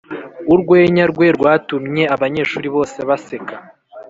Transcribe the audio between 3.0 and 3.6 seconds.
baseka.